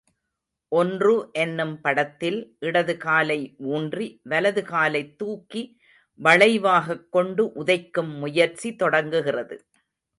ஒன்று 0.67 1.29
என்னும் 1.31 1.81
படத்தில் 1.81 2.55
இடது 2.59 2.97
காலை 2.97 3.55
ஊன்றி 3.57 4.19
வலது 4.23 4.63
காலைத் 4.63 5.17
துக்கி 5.17 5.79
வளைவாகக் 6.23 7.09
கொண்டு 7.09 7.51
உதைக்கும் 7.55 8.17
முயற்சி 8.17 8.75
தொடங்குகிறது. 8.75 9.65